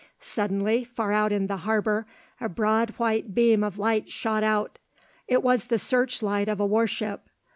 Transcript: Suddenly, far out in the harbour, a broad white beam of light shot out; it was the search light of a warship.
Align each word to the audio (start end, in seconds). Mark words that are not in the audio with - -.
Suddenly, 0.19 0.83
far 0.83 1.11
out 1.11 1.31
in 1.31 1.45
the 1.45 1.57
harbour, 1.57 2.07
a 2.39 2.49
broad 2.49 2.89
white 2.97 3.35
beam 3.35 3.63
of 3.63 3.77
light 3.77 4.09
shot 4.11 4.41
out; 4.41 4.79
it 5.27 5.43
was 5.43 5.65
the 5.67 5.77
search 5.77 6.23
light 6.23 6.49
of 6.49 6.59
a 6.59 6.65
warship. 6.65 7.27